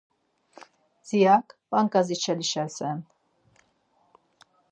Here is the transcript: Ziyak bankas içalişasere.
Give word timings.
Ziyak 1.07 1.47
bankas 1.71 2.07
içalişasere. 2.15 2.93